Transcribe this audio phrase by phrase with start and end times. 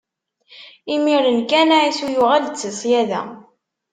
[0.95, 3.21] Imiren kan, Ɛisu yuɣal-d si ṣṣyada.